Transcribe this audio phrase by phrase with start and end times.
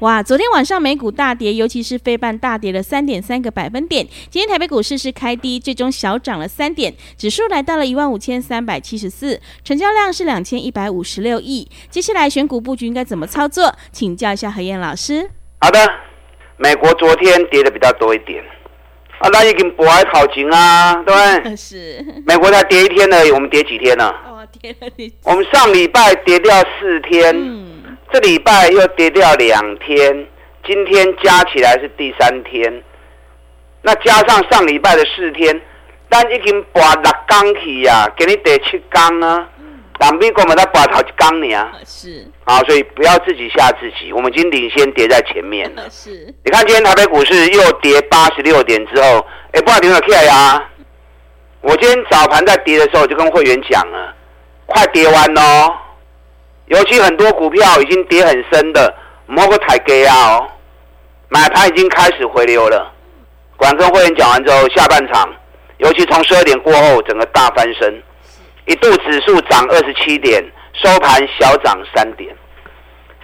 [0.00, 4.04] 哇，昨天晚上美股大跌，尤其是非半大跌了三点三个百分点。
[4.28, 11.68] 今天台北股市是开低，最终小涨了三点，指数来到了一万五千三百七十四，成交量是两千一百五十六亿。
[11.90, 13.72] 接下来选股布局应该怎么操作？
[13.92, 15.30] 请教一下何燕老师。
[15.60, 15.78] 好的，
[16.56, 18.42] 美国昨天跌的比较多一点，
[19.20, 21.54] 啊，那已经博爱考勤啊，对不对？
[21.56, 22.04] 是。
[22.26, 24.08] 美国才跌一天而已，我们跌几天了？
[24.28, 25.12] 哦，跌了你。
[25.22, 27.32] 我们上礼拜跌掉四天。
[27.34, 27.63] 嗯。
[28.14, 30.24] 这礼拜又跌掉两天，
[30.64, 32.72] 今天加起来是第三天。
[33.82, 35.60] 那加上上礼拜的四天，
[36.08, 39.44] 但已经拔六天去呀，给你第七天呢。
[39.98, 41.72] 两边我们在拔头一天呢。
[41.84, 42.24] 是。
[42.44, 45.82] 啊，所以不要自己吓自己，我们已经领先跌在前面了。
[45.90, 46.32] 是。
[46.44, 50.62] 你看今天台北股市又跌八十六点之后，哎，不知道你有没有起来呀？
[51.62, 54.14] 我今天早盘在跌的时候，我就跟会员讲了，
[54.66, 55.74] 快跌完喽。
[56.66, 58.94] 尤其很多股票已经跌很深的，
[59.26, 60.48] 摸个台阶啊哦，
[61.28, 62.90] 买盘已经开始回流了。
[63.56, 65.28] 管跟会员讲完之后，下半场，
[65.78, 68.02] 尤其从十二点过后，整个大翻身，
[68.66, 70.42] 一度指数涨二十七点，
[70.72, 72.34] 收盘小涨三点。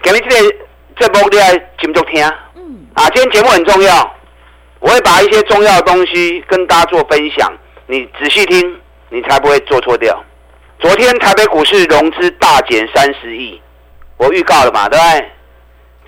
[0.02, 0.55] 给你这个
[0.96, 2.24] 这波厉害，节目听。
[2.56, 2.86] 嗯。
[2.94, 4.14] 啊，今天节目很重要，
[4.80, 7.52] 我会把一些重要的东西跟大家做分享，
[7.86, 10.22] 你仔细听，你才不会做错掉。
[10.81, 13.61] 昨天台北股市融资大减三十亿，
[14.17, 15.30] 我预告了嘛，对不对？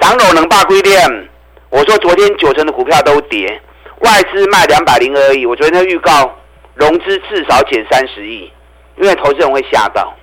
[0.00, 1.28] 涨楼能霸归点，
[1.68, 3.60] 我说昨天九成的股票都跌，
[4.00, 6.34] 外资卖两百零二亿，我昨天预告
[6.74, 8.50] 融资至少减三十亿，
[8.96, 10.14] 因为投资人会吓到。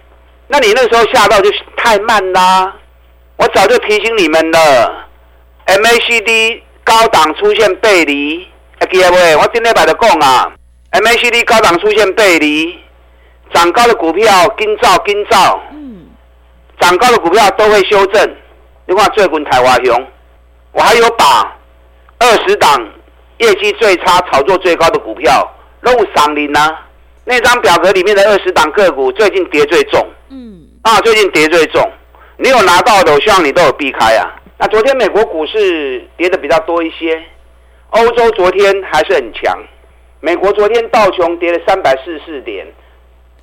[0.47, 2.73] 那你那时候吓到就太慢啦，
[3.37, 5.07] 我早就提醒你们了。
[5.67, 8.47] MACD 高档出现背离，
[8.91, 9.15] 记得不？
[9.15, 10.51] 我今天摆的讲啊
[10.91, 12.79] ，MACD 高档出现背离。
[13.53, 14.25] 涨高的股票，
[14.57, 16.07] 今造今造，嗯，
[16.79, 18.35] 涨高的股票都会修正。
[18.85, 20.07] 你看最近台华熊，
[20.71, 21.55] 我还有把
[22.19, 22.87] 二十档
[23.37, 25.47] 业绩最差、炒作最高的股票
[25.83, 26.59] 都上林呢。
[27.25, 31.87] 那张表格里面的二十档个股最近跌最重，嗯，啊，最近跌最重。
[32.37, 34.35] 你有拿到的，我希望你都有避开啊。
[34.57, 37.21] 那昨天美国股市跌的比较多一些，
[37.91, 39.57] 欧洲昨天还是很强。
[40.21, 42.65] 美国昨天道琼跌了三百四十四点。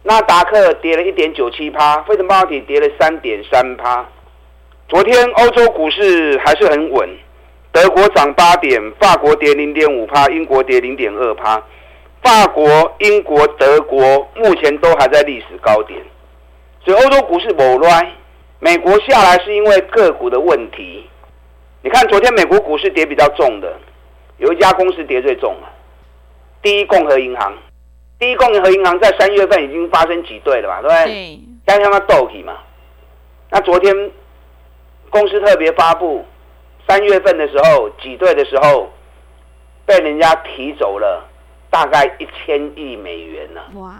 [0.06, 4.06] 纳达克跌了一点九七趴，费城半导体跌了三点三趴。
[4.88, 7.08] 昨天欧洲股市还是很稳，
[7.72, 11.60] 德国涨八点，法国跌零点五趴，英国跌零点二趴。
[12.22, 13.98] 法国、英国、德国
[14.36, 16.00] 目前都还在历史高点，
[16.84, 18.12] 所以欧洲股市不乱。
[18.60, 21.04] 美国下来是因为个股的问题。
[21.82, 23.76] 你看昨天美国股市跌比较重的，
[24.38, 25.68] 有一家公司跌最重了，
[26.62, 27.52] 第一共和银行。
[28.18, 31.04] 第一共和银行在三月份已经发生挤兑了嘛，对不对？
[31.06, 31.40] 对。
[31.66, 32.56] 刚刚他斗气嘛。
[33.50, 33.94] 那昨天
[35.10, 36.24] 公司特别发布，
[36.88, 38.90] 三月份的时候挤兑的时候，
[39.84, 41.28] 被人家提走了
[41.70, 43.60] 大概一千亿美元呢。
[43.74, 43.94] 哇！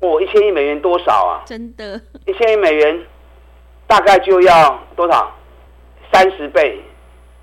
[0.00, 1.42] 哦，一千亿美元多少啊？
[1.46, 1.98] 真的。
[2.26, 3.02] 一千亿美元
[3.86, 5.32] 大概就要多少？
[6.12, 6.78] 三十倍，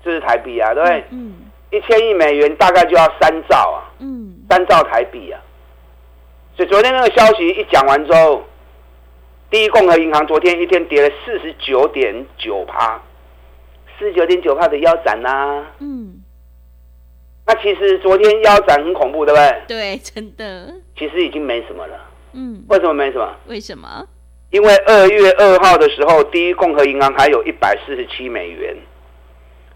[0.04, 1.04] 这是台币啊，对不对？
[1.10, 1.34] 嗯。
[1.70, 3.90] 一千亿美元大概就要三兆啊。
[3.98, 4.36] 嗯。
[4.48, 5.40] 三兆台币啊。
[6.56, 8.44] 所以昨天那个消息一讲完之后，
[9.50, 13.02] 第一共和银行昨天一天跌了四十九点九趴，
[13.98, 15.66] 四十九点九趴的腰斩呐。
[15.80, 16.22] 嗯。
[17.46, 19.62] 那其实昨天腰斩很恐怖，对不对？
[19.66, 20.72] 对，真的。
[20.96, 22.08] 其实已经没什么了。
[22.32, 22.64] 嗯。
[22.68, 23.36] 为什么没什么？
[23.48, 24.06] 为什么？
[24.50, 28.76] 因为二月二号的时候，第一共和银行还有一百四十七美元，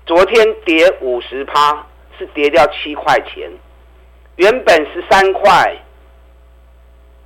[0.06, 1.84] 昨天跌五十趴，
[2.16, 3.50] 是跌掉七块钱，
[4.36, 5.76] 原本十三块。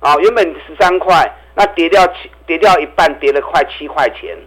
[0.03, 4.37] 啊，原本十三块，那跌掉七，跌掉一半，跌了快七块钱。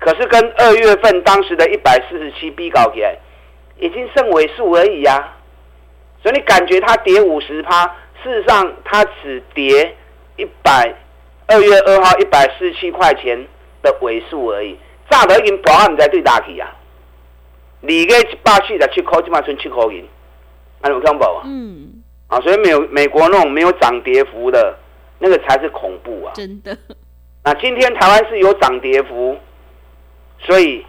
[0.00, 3.16] 可是跟二月份当时的一百四十七比搞起来，
[3.78, 5.38] 已经剩尾数而已呀、啊。
[6.20, 7.84] 所以你感觉它跌五十趴，
[8.20, 9.94] 事实上它只跌
[10.36, 10.92] 一百，
[11.46, 13.46] 二月二号一百四十七块钱
[13.80, 14.76] 的尾数而已。
[15.08, 16.68] 炸得已经保安在对打起啊，
[17.82, 20.04] 二月一百四十七块，就嘛剩七块银，
[20.82, 21.42] 还有看不啊？
[21.44, 22.01] 嗯。
[22.32, 24.74] 啊，所以美美国那种没有涨跌幅的，
[25.18, 26.32] 那个才是恐怖啊！
[26.34, 26.74] 真的。
[27.44, 29.36] 那今天台湾是有涨跌幅，
[30.38, 30.82] 所以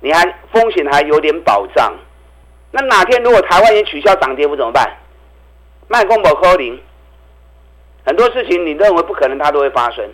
[0.00, 1.94] 你还风险还有点保障。
[2.72, 4.84] 那哪天如果台湾也取消涨跌幅怎么办？
[5.86, 6.80] 卖空不可能，
[8.04, 10.04] 很多事情你认为不可能，它都会发生。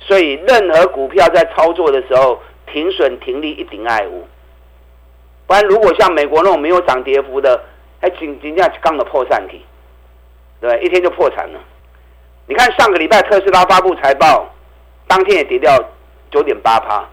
[0.00, 4.26] 所以任何股票在操作的时候，停损停利一定爱护。
[5.46, 7.62] 不然如果像美国那种没有涨跌幅的，
[8.00, 9.64] 还紧紧这样刚的破产体，
[10.60, 11.60] 对，一天就破产了。
[12.46, 14.52] 你看上个礼拜特斯拉发布财报，
[15.06, 15.78] 当天也跌掉
[16.30, 17.06] 九点八趴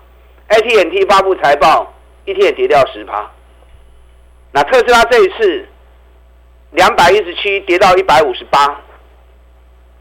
[0.50, 1.94] ；AT&T 发布财报，
[2.26, 3.30] 一天也跌掉十趴。
[4.52, 5.68] 那特斯拉这一次
[6.72, 8.66] 两百一十七跌到一百五十八，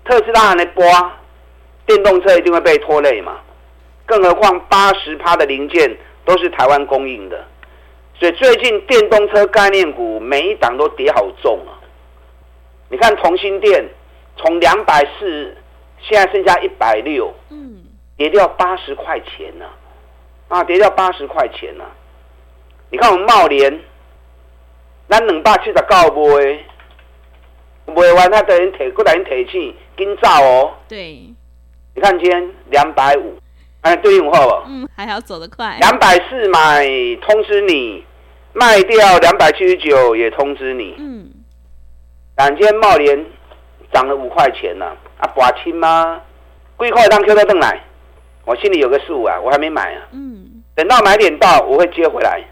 [0.05, 0.85] 特斯拉还没播，
[1.85, 3.39] 电动车一定会被拖累嘛？
[4.07, 7.45] 更何况八十趴的零件都是台湾供应的，
[8.19, 11.77] 所以最近电动车概念股每一档都跌好重啊！
[12.89, 13.87] 你看同心电
[14.37, 15.55] 从两百四
[16.01, 17.85] 现在剩下一百六，嗯，
[18.17, 19.67] 跌掉八十块钱呢，
[20.49, 21.85] 啊，跌掉八十块钱呢。
[22.91, 23.81] 你看我们茂联，
[25.09, 26.65] 咱两百七十九卖，
[27.95, 30.75] 卖完他等于提，过来人提钱，紧走哦。
[30.89, 31.35] 对，
[31.95, 33.37] 你看今天两百五。
[33.87, 34.69] 哎，对应好不？
[34.69, 35.77] 嗯，还好走得快。
[35.79, 36.85] 两百四买
[37.23, 38.05] 通知你，
[38.53, 40.97] 卖掉两百七十九也通知你。
[40.99, 41.31] 嗯，
[42.37, 43.25] 两间茂联
[43.93, 44.87] 涨了五块钱呢，
[45.19, 46.21] 啊，拔清吗？
[46.77, 47.81] 贵块当 Q 到邓来，
[48.45, 50.03] 我心里有个数啊，我还没买啊。
[50.11, 52.43] 嗯，等到买点到，我会接回来。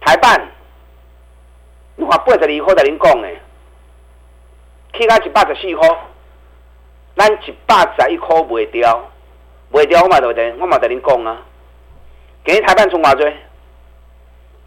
[0.00, 0.48] 台办，
[1.94, 3.28] 你看八十二块在您讲的，
[4.98, 5.88] 起到一百十四块，
[7.14, 9.12] 咱一百十一块卖掉。
[9.70, 10.54] 卖掉我嘛对不对？
[10.60, 11.42] 我嘛跟您讲啊，
[12.44, 13.36] 给你台办充偌济？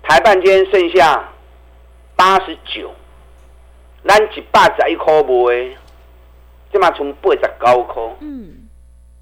[0.04, 1.30] 台办今天剩下
[2.16, 2.92] 八十九，
[4.06, 5.76] 咱一百十一块卖，
[6.72, 8.04] 即嘛从八十九块。
[8.20, 8.68] 嗯，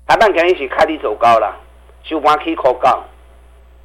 [0.07, 1.55] 台办今日是开低走高啦，
[2.03, 3.03] 收盘起块九，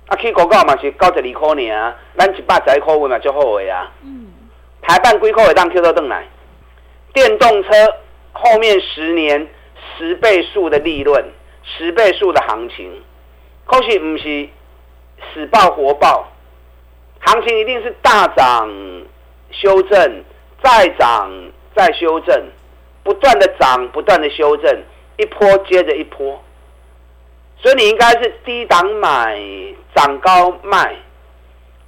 [0.06, 3.90] 啊起块九嘛是九十二块尔，咱一百十一块卖嘛就好个呀。
[4.02, 4.32] 嗯，
[4.80, 6.26] 台办几块会当 Q 到转来？
[7.12, 7.70] 电动车
[8.32, 9.46] 后面十年
[9.98, 11.24] 十倍数的利润。
[11.64, 13.02] 十倍数的行情，
[13.64, 14.48] 可是不是
[15.32, 16.28] 死爆活爆，
[17.20, 18.68] 行情一定是大涨、
[19.50, 20.24] 修正、
[20.62, 21.30] 再涨、
[21.74, 22.44] 再修正，
[23.04, 24.82] 不断的涨、不断的修正，
[25.16, 26.42] 一波接着一波。
[27.58, 29.40] 所以你应该是低档买，
[29.94, 30.96] 涨高卖，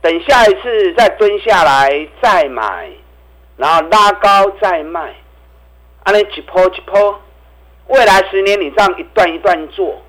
[0.00, 2.90] 等下一次再蹲下来再买，
[3.56, 5.14] 然后拉高再卖，
[6.04, 7.20] 按呢一波一波。
[7.88, 10.00] 未来十年，你这样一段一段做，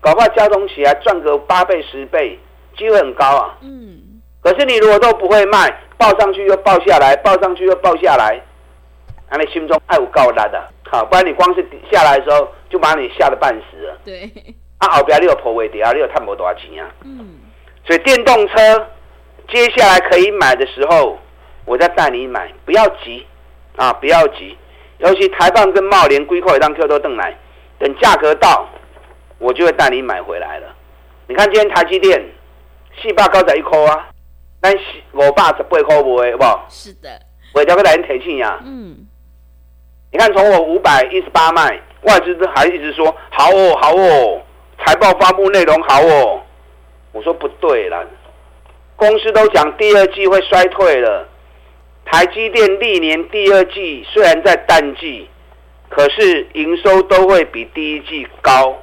[0.00, 2.38] 搞不好交通起来赚个八倍十倍，
[2.76, 3.56] 机会很高啊。
[3.60, 3.98] 嗯。
[4.40, 8.40] 可是你如果都不会卖，报上去又报下来，报上去又报下来，
[9.30, 13.98] 那你心中爱有够力的，好，不然你光是下来的时候就把你吓得半死了。
[14.04, 14.30] 对。
[14.78, 16.88] 啊，后边你有破位掉，你有赚不多少钱啊？
[17.04, 17.36] 嗯。
[17.84, 18.86] 所以电动车
[19.48, 21.18] 接下来可以买的时候，
[21.64, 23.26] 我再带你买，不要急
[23.76, 24.56] 啊，不要急。
[24.98, 27.36] 尤其台办跟茂联归扣一张 Q 都登来，
[27.78, 28.68] 等价格到，
[29.38, 30.66] 我就会带你买回来了。
[31.28, 32.20] 你看今天台积电
[33.00, 34.08] 四百九十一块啊，
[34.60, 34.74] 咱
[35.12, 36.66] 五百十八块卖，好不好？
[36.68, 37.08] 是的，
[37.54, 38.58] 我叫个来人提醒呀。
[38.64, 39.06] 嗯，
[40.10, 44.42] 你看从我五百一十八卖，外资都还一直说好哦好哦，
[44.84, 46.40] 财报发布内容好哦。
[47.12, 48.04] 我说不对啦，
[48.96, 51.27] 公司都讲第二季会衰退了。
[52.10, 55.28] 台积电历年第二季虽然在淡季，
[55.90, 58.74] 可是营收都会比第一季高。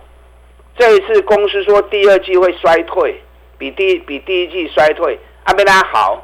[0.77, 3.19] 这一次公司说第二季会衰退，
[3.57, 6.23] 比第比第一季衰退，阿没拉好。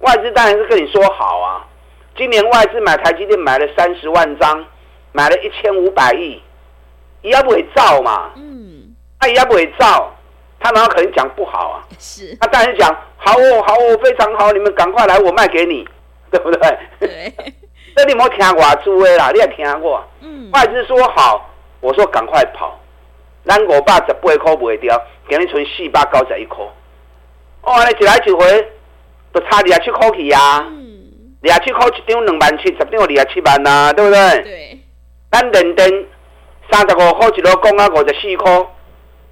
[0.00, 1.66] 外资当然是跟你说好啊。
[2.18, 4.62] 今年外资买台积电买了三十万张，
[5.12, 6.40] 买了一千五百亿，
[7.22, 8.30] 也要不会造嘛？
[8.36, 10.14] 嗯，他也要不会造，
[10.60, 11.82] 他哪有可能讲不好啊？
[11.98, 15.88] 是，他当然讲好哦，好哦，非常好，你们赶快来，我卖给你。
[16.34, 16.78] 对不对？
[16.98, 17.34] 对，
[17.94, 20.04] 那你莫听我说的啦，你也听我。
[20.20, 21.48] 嗯，外资说好，
[21.80, 22.76] 我说赶快跑。
[23.46, 26.64] 咱五百十八块卖掉，今日存四百九十一块。
[27.62, 28.68] 哦，你一来一回，
[29.32, 30.64] 都差二十七块去呀。
[30.66, 34.42] 嗯，二十七块一张两万七，十张二十七万呐、啊，对不对？
[34.42, 34.80] 对。
[35.30, 36.06] 咱认定
[36.70, 38.52] 三十五块一路讲啊，五十四块。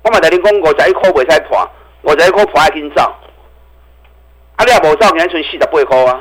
[0.05, 1.69] 我嘛在你讲五十一块袂使破，
[2.03, 3.03] 五十一块破还紧走。
[4.57, 6.21] 啊，你也无走，给你存四十八块啊。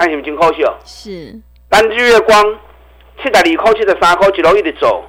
[0.00, 0.74] 安是不是真可惜哦？
[0.82, 1.38] 是。
[1.70, 2.42] 咱日月光
[3.22, 5.04] 七十二块、七十三块一路一直走，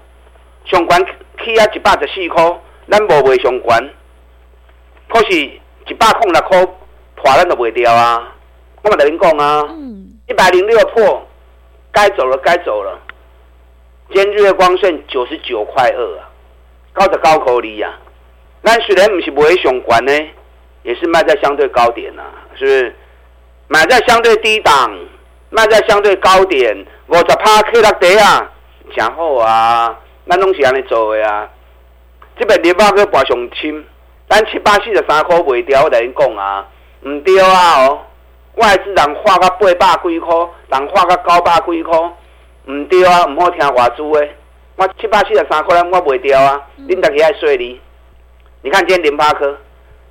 [0.65, 1.01] 上关
[1.41, 3.93] 起啊一百十四块，咱无卖上悬。
[5.07, 6.65] 可是，一百空六块
[7.15, 8.35] 破咱都卖掉啊！
[8.81, 9.65] 我嘛跟恁讲啊，
[10.27, 11.25] 一百零六破，
[11.93, 12.99] 该走了，该走了。
[14.13, 16.29] 今日月光剩九十九块二啊，
[16.91, 17.97] 高的高口里啊。
[18.61, 20.11] 咱虽然不是不会上关呢，
[20.83, 22.95] 也是卖在相对高点呐、啊，是不是？
[23.71, 24.91] 买在相对低档，
[25.49, 28.51] 卖在相对高点，五十趴 K 六地啊，
[28.93, 29.97] 真好啊！
[30.27, 31.47] 咱拢是安尼做的啊。
[32.37, 33.81] 这边联发科博上深，
[34.27, 36.67] 咱七百四十三块卖掉，我跟你讲啊，
[37.03, 37.99] 唔对啊哦。
[38.55, 40.35] 外资人花个八百几块，
[40.67, 41.97] 人花个九百几块，
[42.65, 44.27] 唔对啊，唔好听外资的。
[44.75, 47.79] 我七百四十三块，我卖掉啊，恁大家爱说你。
[48.63, 49.57] 你看今天联发科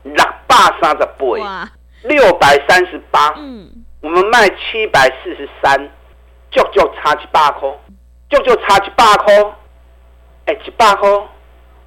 [0.04, 1.70] 六百三十八，
[2.02, 3.68] 六百三十八，嗯
[4.00, 5.78] 我们卖七百四十三，
[6.50, 7.68] 就就差一百块，
[8.30, 9.34] 就就差一百块，
[10.46, 11.08] 哎、欸，一百块，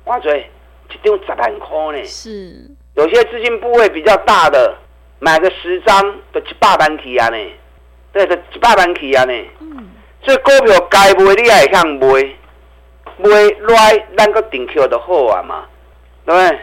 [0.03, 0.46] 我做一
[1.03, 2.03] 张十万块呢。
[2.05, 4.75] 是，有些资金部位比较大的，
[5.20, 6.01] 买个十张
[6.32, 7.38] 都一百万起啊呢，
[8.12, 9.34] 对，都一百万起啊呢。
[9.62, 9.89] 嗯，
[10.24, 12.08] 所以股票该卖你也会向卖，
[13.17, 13.29] 卖
[13.75, 15.65] 来咱个顶 Q 就好啊嘛。
[16.25, 16.60] 对不对？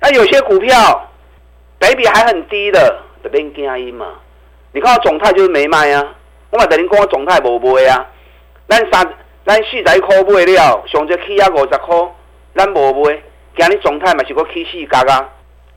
[0.00, 1.10] 那有些股票，
[1.84, 4.06] 本益比还很低的，就免惊伊嘛。
[4.72, 6.14] 你看我总泰就是没卖啊，
[6.48, 8.06] 我嘛等于讲我总泰无卖啊。
[8.66, 9.06] 咱三
[9.44, 11.94] 咱四十一块买了，上只起啊五十块，
[12.56, 13.20] 咱无卖。
[13.54, 15.28] 今日总泰嘛是个起四角啊，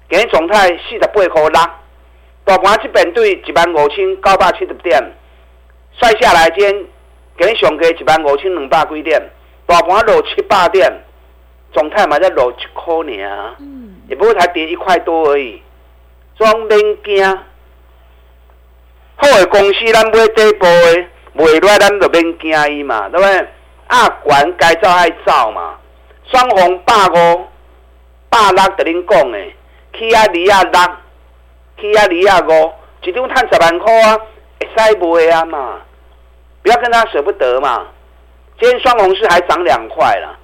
[0.10, 1.62] 今日总泰四十八块六，
[2.46, 4.98] 大盘这边对一万五千九百七十点，
[5.92, 6.88] 算下来今
[7.38, 9.22] 今日上个一万五千两百几点，
[9.66, 10.90] 大盘落七八点。
[11.74, 13.56] 总泰嘛才落一块呢，
[14.08, 15.62] 也不过才跌一块多而已，
[16.38, 17.38] 装免惊。
[19.15, 23.48] 好的公司咱买底部的，未来咱就免惊伊嘛，对不对？
[23.88, 25.77] 啊，管该造爱造嘛。
[26.32, 27.48] 双红百五、
[28.29, 29.39] 百六，跟恁讲的，
[29.98, 34.17] 起啊二啊六，起啊二啊五，一张赚十万块啊，
[34.60, 35.82] 会使卖啊嘛。
[36.62, 37.88] 不要跟他舍不得嘛。
[38.60, 40.38] 今天双红是还涨两块了。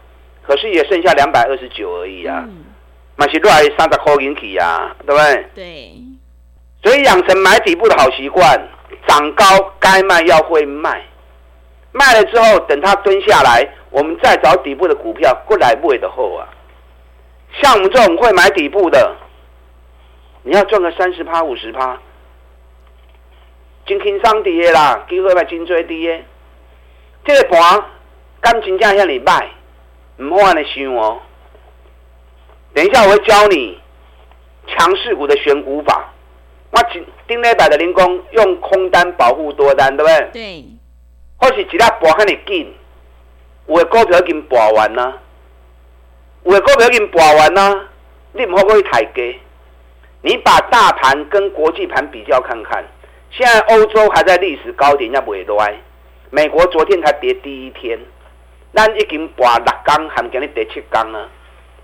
[0.46, 2.44] 可是也剩下两百二十九而已啊，
[3.16, 5.46] 嘛是落来三十块引起啊，对不对？
[5.56, 5.94] 对。
[6.84, 8.60] 所以养成买底部的好习惯，
[9.08, 9.46] 涨高
[9.80, 11.02] 该卖要会卖，
[11.92, 16.48] 卖了之后等它蹲下来，我们再找底部的股票过来买的后啊。
[17.62, 19.16] 像我们这种会买底部的，
[20.42, 21.98] 你要赚个三十趴五十趴，
[23.86, 26.20] 真轻松的啦，机会买真最低的，
[27.26, 27.86] 这个盘
[28.42, 29.50] 感情价向你卖。
[30.18, 31.22] 唔好安尼想哦，
[32.74, 33.80] 等一下我会教你
[34.68, 36.10] 强势股的选股法。
[36.72, 40.30] 我顶顶礼拜的零工用空单保护多单，对不对？
[40.34, 40.66] 对。
[41.38, 42.74] 或是一粒博很你紧，
[43.68, 45.14] 有的股票已经博完啦，
[46.46, 47.90] 有的股票已经博完啦，
[48.32, 49.40] 你唔好去抬价。
[50.22, 52.84] 你把大盘跟国际盘比较看看，
[53.30, 55.76] 现在欧洲还在历史高点，要不会来。
[56.30, 58.00] 美国昨天才跌第一天。
[58.74, 61.30] 咱已经博六天，还给你第七天了。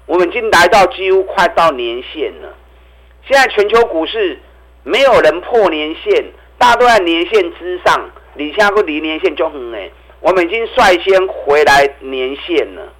[0.09, 2.51] 我们已经来到几乎快到年线了。
[3.27, 4.39] 现在全球股市
[4.81, 6.25] 没有人破年线，
[6.57, 8.09] 大多在年线之上。
[8.33, 9.91] 你现在不离年线就远哎。
[10.19, 12.91] 我们已经率先回来年线了。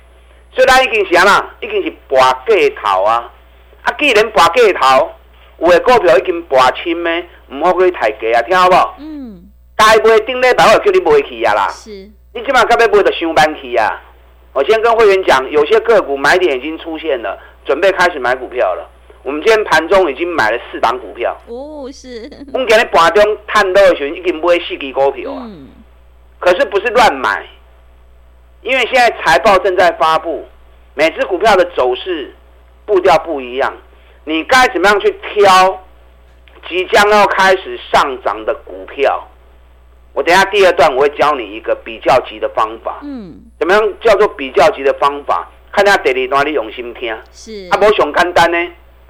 [0.52, 1.50] 所以咱已经是啥？
[1.62, 3.34] 已经是博过头啊！
[3.82, 5.10] 啊，既然博过头，
[5.58, 7.26] 有的股票已经博清咩？
[7.48, 8.96] 唔好去抬价啊，听好不好？
[9.00, 9.50] 嗯。
[9.76, 11.70] 该买顶礼拜我叫你买去啊啦。
[11.70, 11.90] 是。
[12.36, 14.00] 你即马该不会的上班去啊！
[14.54, 18.90] 我先跟会员讲，有些个股买点已经出现了，准备开始买股票了。
[19.22, 21.38] 我们今天盘中已经买了四档股票。
[21.48, 22.30] 哦，是。
[22.54, 25.44] 我们今天盘中探到的时候已经不会四支股票啊。
[25.46, 25.68] 嗯。
[26.40, 27.46] 可是不是乱买，
[28.62, 30.48] 因为现在财报正在发布，
[30.94, 32.34] 每只股票的走势
[32.86, 33.72] 步调不一样，
[34.24, 35.84] 你该怎么样去挑
[36.68, 39.28] 即将要开始上涨的股票？
[40.14, 43.00] 我等下第二段我会教你一个比较级的方法。
[43.04, 45.48] 嗯，怎么样叫做比较级的方法？
[45.72, 47.16] 看下第二段你用心听。
[47.32, 47.70] 是。
[47.72, 48.58] 啊，无上简单呢，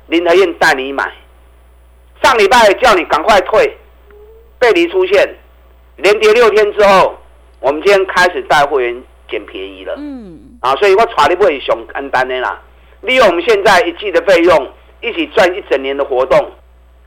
[0.08, 1.12] 林和燕带你买。
[2.22, 3.78] 上礼拜叫你赶快退，
[4.60, 5.36] 背离出现，
[5.96, 7.18] 连跌六天之后，
[7.62, 9.96] 我们今天开始带会员捡便宜了。
[9.98, 10.38] 嗯。
[10.60, 12.62] 啊，所以我带你不会上简单的啦，
[13.02, 14.70] 利用我们现在一季的费用，
[15.02, 16.52] 一起赚一整年的活动，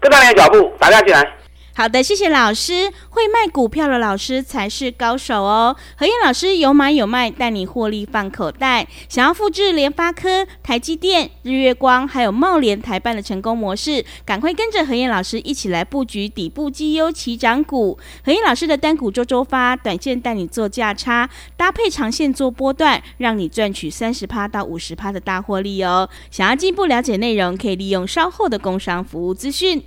[0.00, 1.36] 跟上你的脚步，打电进来。
[1.74, 2.92] 好的，谢谢老师。
[3.08, 5.74] 会卖股票的老师才是高手哦。
[5.96, 8.86] 何燕老师有买有卖，带你获利放口袋。
[9.08, 17.98] 想要复制联发科、台积电、日月光，还有茂联、台办的成功模式，赶快跟着何燕老师一起来布局底部绩优起涨股。
[18.24, 26.08] 何燕老师的单股周周发，短线带你做价差，搭配长线做波段，让你赚取三十趴到五十趴的大获利哦。
[26.30, 29.82] 想要进一步了解内容，可以利用稍后的工商服务资讯。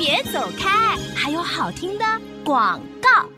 [0.00, 0.96] 别走开！
[1.14, 2.04] 还有好听的
[2.42, 3.28] 广告。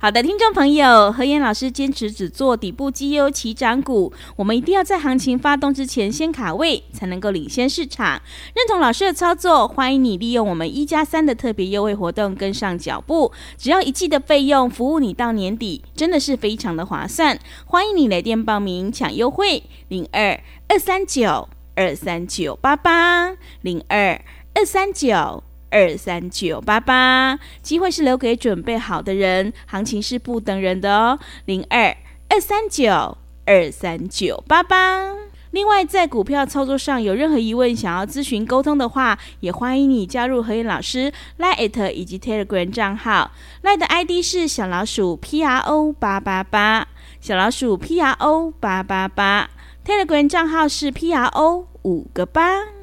[0.00, 8.22] 好的，听众朋友，和彦老师坚持只做底部绩优起涨股，我们一定要在行情发动之前先卡位，才能够领先市场。
[8.54, 17.36] 认同老师的操作，欢迎你利用我们一加三的特别优惠活动跟上脚步，只要一季的费用，服务你到年底，真的是非常的划算。
[17.66, 24.22] 欢迎你来电报名抢优惠，零二二三九二三九八八零二
[24.54, 25.42] 二三九。
[25.72, 31.18] 二三九八八，机会是留给准备好的人，行情是不等人的哦。
[31.46, 31.96] 零二
[32.28, 35.14] 二三九二三九八八。
[35.52, 43.30] 另外，在股票操作上有任何疑问，想要咨询沟通的话，也欢迎你加入和彦老师 Line 以及 Telegram 账号。
[43.62, 46.88] Line 的 ID 是小老鼠 P R O 八八八，
[47.20, 49.50] 小老鼠 P R O 八八八。
[49.84, 52.81] Telegram 账号是 P R O 五个八。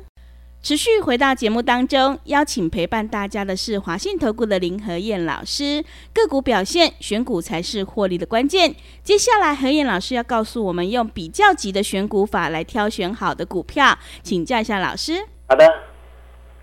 [0.61, 5.83] 持续回到节目当中，邀请陪伴大家的是华信投顾的林和燕老师。
[6.13, 8.75] 个股表现，选股才是获利的关键。
[9.01, 15.25] 接下来，何燕老师要告诉我们用比较级的选股法来挑选好的股票，请教一下老师。
[15.47, 15.65] 好的，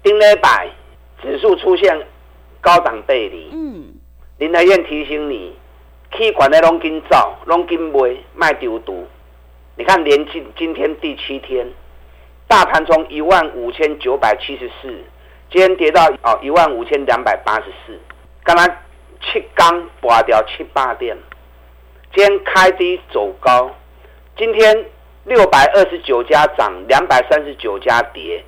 [0.03, 0.69] 丁磊百
[1.23, 1.99] 指数出现
[2.61, 3.95] 高档背离，嗯，
[4.37, 5.55] 林和燕提醒你，
[6.15, 9.07] 气管的拢紧走，拢紧卖，卖丢毒。
[9.79, 11.67] 你看，连今今天第七天。
[12.49, 14.89] 大盘从一万五千九百七十四，
[15.51, 17.99] 今天跌到哦一万五千两百八十四，
[18.45, 18.67] 刚刚
[19.21, 21.17] 七刚拔掉七八点，
[22.15, 23.75] 今天开低走高，
[24.37, 24.85] 今天
[25.25, 28.45] 六百二十九家涨，两百三十九家跌，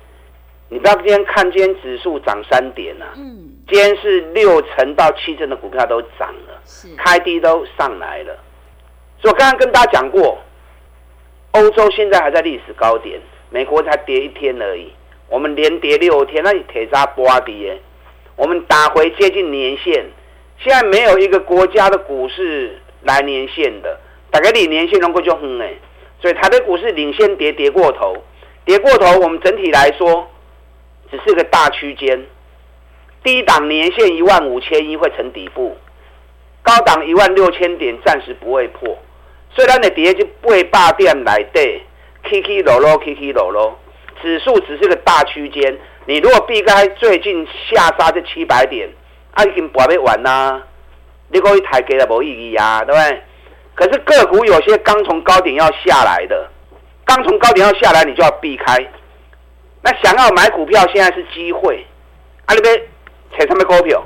[0.69, 6.87] 你不要今天看今天指数涨三点啊，嗯，今天是六成到七成的股票都涨了，是。
[6.95, 8.33] 开低都上来了，
[9.21, 10.37] 所以我刚刚跟大家讲过，
[11.51, 13.19] 欧洲现在还在历史高点。
[13.51, 14.91] 美国才跌一天而已，
[15.27, 17.79] 我们连跌六天，那你铁渣波跌，
[18.35, 20.05] 我们打回接近年线，
[20.59, 25.73] 现在没有一个国家的股市来年线的，大概离年线能够就很哎，
[26.21, 28.15] 所以台北股市领先跌跌过头，
[28.65, 30.29] 跌过头，我们整体来说
[31.09, 32.23] 只是个大区间，
[33.23, 35.75] 低档年线一万五千一会成底部，
[36.61, 38.95] 高档一万六千点暂时不会破，
[39.55, 41.81] 虽然你跌就不会霸点来对。
[42.27, 43.77] 起起落落，起起落落，
[44.21, 45.77] 指数只是个大区间。
[46.05, 48.89] 你如果避开最近下杀这七百点，
[49.31, 50.61] 啊，已经不会完啦。
[51.29, 53.21] 你可以抬给了没意义啊，对不对？
[53.75, 56.49] 可是个股有些刚从高点要下来的，
[57.05, 58.75] 刚从高点要下来，你就要避开。
[59.81, 61.85] 那想要买股票，现在是机会。
[62.45, 62.75] 啊，你别
[63.37, 64.03] 扯什么股票？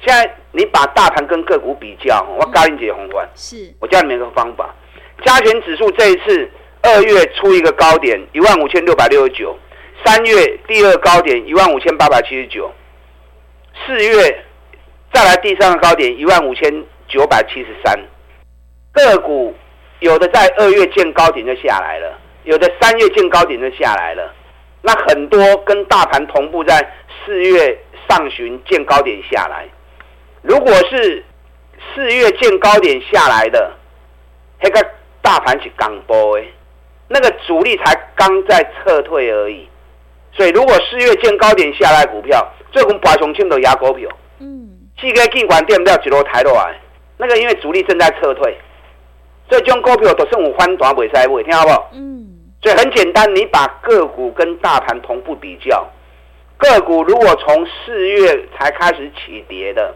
[0.00, 3.26] 现在你把大盘跟个股比较，我教你几个方法。
[3.34, 4.74] 是，我教你们一个方法。
[5.24, 6.50] 加权指数这一次。
[6.82, 9.56] 二月出一个高点一万五千六百六十九，
[10.04, 12.72] 三月第二高点一万五千八百七十九，
[13.84, 14.44] 四月
[15.12, 17.98] 再来第三个高点一万五千九百七十三。
[18.92, 19.54] 个股
[20.00, 24.34] 有的在二月见高点就下来了，有的三月见高点就下来了。
[24.82, 26.78] 那很多跟大盘同步在
[27.24, 27.76] 四月
[28.08, 29.66] 上旬见高点下来。
[30.42, 31.24] 如果是
[31.92, 33.72] 四月见高点下来的，
[34.62, 36.52] 那个大盘是刚波诶。
[37.08, 39.68] 那个主力才刚在撤退而已，
[40.32, 44.68] 所以如果四月见高点下来股票，最近八雄青都压股票，嗯，
[45.00, 46.74] 四个尽管跌不了几楼抬落来，
[47.16, 48.58] 那个因为主力正在撤退，
[49.48, 51.90] 所以这种股票都是有翻短尾塞位，听好不好？
[51.94, 52.26] 嗯，
[52.60, 55.86] 所以很简单，你把个股跟大盘同步比较，
[56.58, 59.94] 个股如果从四月才开始起跌的，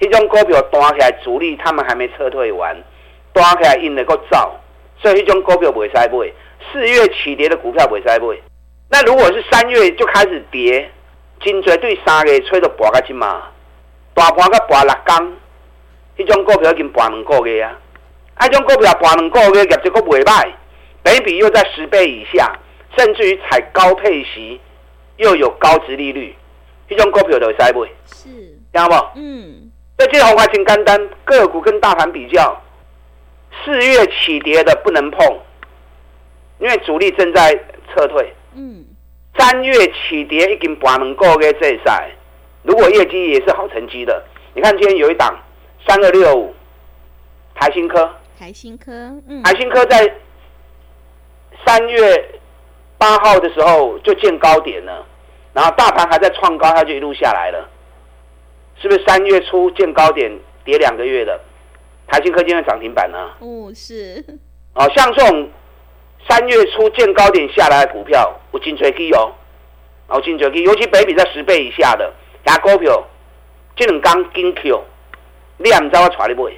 [0.00, 2.76] 一种股票端起来主力他们还没撤退完，
[3.32, 4.52] 端起来印了个造，
[5.00, 6.34] 所以一种股票不会塞位。
[6.72, 8.42] 四月起跌的股票会在不会？
[8.90, 10.90] 那如果是三月就开始跌，
[11.40, 13.48] 真绝对三月吹到半个金嘛，
[14.14, 15.36] 大盘个半六天，
[16.16, 17.78] 迄种股票已经半两个月啊！
[18.34, 20.48] 啊，这种股票半两个月业绩个未歹，
[21.02, 22.58] 本比又在十倍以下，
[22.96, 24.60] 甚至于采高配息，
[25.16, 26.34] 又有高值利率，
[26.88, 27.88] 迄种股票就会在不会？
[28.06, 28.94] 是，听到不？
[29.16, 29.70] 嗯。
[29.98, 32.58] 这这红还挺简单，个股跟大盘比较，
[33.64, 35.38] 四月起跌的不能碰。
[36.58, 37.54] 因为主力正在
[37.88, 38.84] 撤退，嗯，
[39.38, 42.10] 三月起跌已经半两个月这赛，
[42.64, 45.38] 如果业绩也是好成绩的，你看今天有一档
[45.86, 46.52] 三二六五，
[47.54, 48.92] 台新科，台新科，
[49.28, 50.12] 嗯，台新科在
[51.64, 52.40] 三月
[52.98, 55.06] 八号的时候就见高点了，
[55.52, 57.68] 然后大盘还在创高，它就一路下来了，
[58.82, 60.28] 是不是三月初见高点
[60.64, 61.40] 跌两个月的
[62.08, 63.30] 台新科今天涨停板呢？
[63.38, 64.24] 哦，是，
[64.74, 65.48] 哦，像这种。
[66.28, 69.32] 三月初见高点下来的股票，有真多支哦，
[70.10, 72.12] 有真多支，尤其北比在十倍以下的，
[72.44, 73.02] 牙股票，
[73.74, 74.84] 这两刚金 Q，
[75.56, 76.52] 你也唔知我带你买。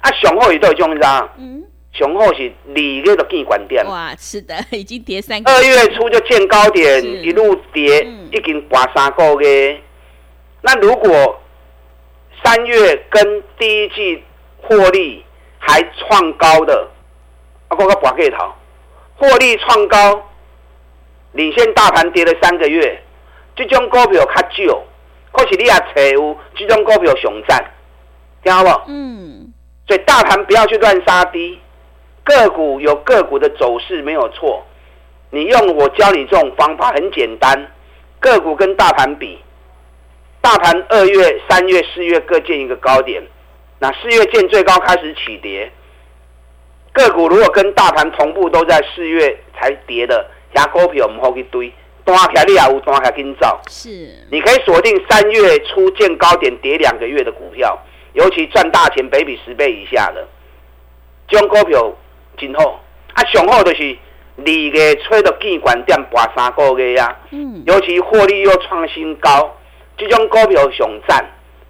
[0.00, 1.28] 啊，上好是都种啥？
[1.38, 3.84] 嗯，上好是二月就见关点。
[3.86, 5.50] 哇，是的，已经跌三个。
[5.50, 9.80] 二月初就见高点，一路跌，嗯、已经跌三个月。
[10.60, 11.40] 那如果
[12.44, 14.22] 三月跟第一季
[14.60, 15.24] 获利
[15.58, 16.86] 还创高的，
[17.68, 18.52] 啊，我个博个头，
[19.16, 20.22] 获利创高，
[21.32, 23.02] 领先大盘跌了三个月，
[23.54, 24.82] 这种股票较少，
[25.32, 27.64] 可是你也找有这种股票上涨，
[28.42, 28.82] 听好不？
[28.88, 29.52] 嗯。
[29.88, 31.58] 所以大盘不要去乱杀低，
[32.24, 34.64] 个股有个股的走势没有错。
[35.30, 37.70] 你用我教你这种方法很简单，
[38.20, 39.38] 个股跟大盘比，
[40.40, 43.22] 大盘二月、三月、四月各见一个高点，
[43.78, 45.70] 那四月见最高开始起跌。
[46.96, 51.70] 个股如果跟大盘同步都在四月才跌的，下股票我们后一堆，
[52.04, 53.60] 单起来你也有单起来跟走。
[53.68, 53.88] 是，
[54.30, 57.78] 你可以锁定三月初见高点跌两个月的股票。
[58.14, 60.26] 尤其赚大钱，倍比十倍以下的，
[61.28, 61.92] 这种股票
[62.38, 62.80] 今后。
[63.12, 63.96] 啊，上好就是
[64.38, 67.14] 二月吹到见关点，博三个月呀。
[67.30, 67.62] 嗯。
[67.66, 69.54] 尤其获利又创新高，
[69.98, 71.24] 这种股票上赞，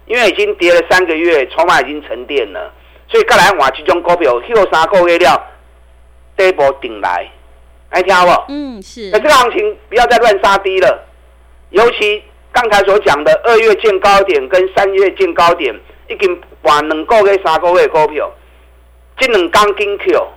[0.05, 2.73] 因为已经跌了三个月，筹码已经沉淀了，
[3.07, 5.43] 所以再来换一种股票，休三个月了，
[6.35, 7.29] 底部顶来，
[7.89, 8.43] 爱听好不？
[8.49, 9.09] 嗯，是。
[9.11, 11.05] 那这个行情不要再乱杀低了，
[11.69, 15.75] 尤其刚才所讲的二月见高点跟三月见高点。
[16.09, 18.31] 已经换两个月、三个月的股票，
[19.17, 20.27] 这两天紧 Q，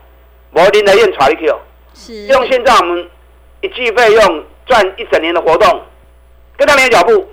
[0.51, 1.61] 无林德燕带你 Q，
[1.95, 3.09] 是用现在我们
[3.61, 5.81] 一季费用赚一整年的活动，
[6.57, 7.25] 跟上你的脚步。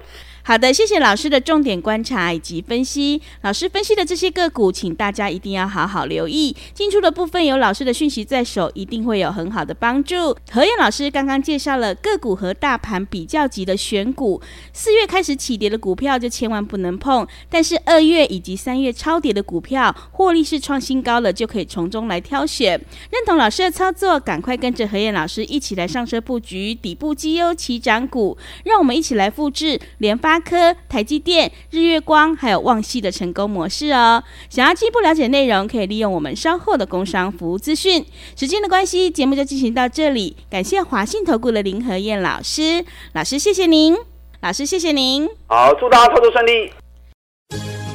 [0.48, 3.22] 好的，谢谢老师的重点观察以及分析。
[3.42, 6.56] 老师分析的这些个股，请大家一定要好好留意。
[6.74, 10.34] 进出的部分有老师的讯息在手，一定会有很好的帮助。
[10.50, 17.28] 何燕老师刚刚介绍了个股和大盘比较级的选股，四月开始起跌的股票就千万不能碰。
[17.50, 22.80] 但是二月以及三月超跌的股票，获利是创新高了，就可以从中来挑选。
[23.12, 34.24] 认同老师的操作，赶快跟着何燕老师一起来上车布局底部绩优起涨股，让我们一起来复制联发科、台积电、日月光还有旺系的成功模式哦。
[34.50, 38.06] 想要进一步了解内容，可以利用我们稍后的工商服务资讯。
[38.36, 40.36] 时间的关系，节目就进行到这里。
[40.50, 43.96] 感谢华信投顾的林和燕老师，老师谢谢您，
[44.42, 45.28] 老师谢谢您。
[45.48, 46.72] 好，祝大家操作顺利。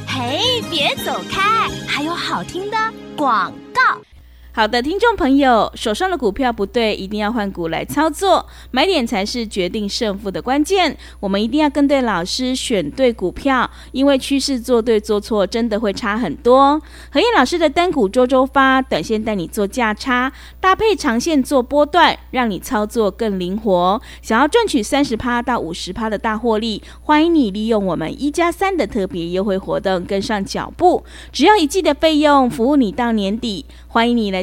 [0.07, 2.77] 嘿，别走开，还有好听的
[3.15, 4.01] 广告。
[4.55, 10.95] 好的，听众朋友，手上的股票不对，一定要换股来操作，买点才是决定胜负的关键。
[11.19, 16.79] 我们一定要跟对老师，选对股票，因为趋势做对做错真的会差很多。
[17.11, 23.99] 何燕老师的单股周周发，短线带你做价差，搭配长线做波段，让你操作更灵活。
[24.21, 33.65] 想要赚取三十趴到五十趴的大获利，欢迎你利用我们一加三的特别优惠活动跟上脚步，只要一季的费用，服务你到年底。
[33.87, 34.42] 欢迎你来